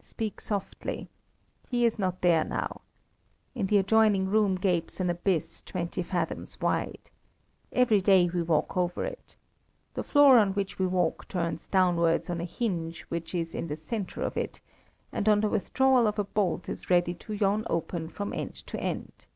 "Speak 0.00 0.40
softly! 0.40 1.08
He 1.68 1.84
is 1.84 1.98
not 1.98 2.22
there 2.22 2.42
now. 2.42 2.80
In 3.54 3.66
the 3.66 3.76
adjoining 3.76 4.30
room 4.30 4.54
gapes 4.56 4.98
an 4.98 5.10
abyss 5.10 5.60
twenty 5.60 6.02
fathoms 6.02 6.58
wide. 6.58 7.10
Every 7.70 8.00
day 8.00 8.30
we 8.30 8.40
walk 8.40 8.78
over 8.78 9.04
it. 9.04 9.36
The 9.92 10.02
floor 10.02 10.38
on 10.38 10.52
which 10.54 10.78
we 10.78 10.86
walk 10.86 11.28
turns 11.28 11.66
downwards 11.66 12.30
on 12.30 12.40
a 12.40 12.44
hinge, 12.46 13.02
which 13.10 13.34
is 13.34 13.54
in 13.54 13.66
the 13.68 13.76
centre 13.76 14.22
of 14.22 14.38
it, 14.38 14.62
and 15.12 15.28
on 15.28 15.42
the 15.42 15.50
withdrawal 15.50 16.06
of 16.06 16.18
a 16.18 16.24
bolt 16.24 16.66
is 16.70 16.88
ready 16.88 17.12
to 17.16 17.34
yawn 17.34 17.66
open 17.68 18.08
from 18.08 18.32
end 18.32 18.54
to 18.68 18.80
end. 18.80 19.26